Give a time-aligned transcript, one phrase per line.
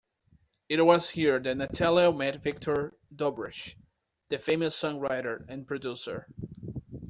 [0.67, 3.75] It was here that Natalia met Victor Drobysh,
[4.29, 6.25] the famous songwriter and producer.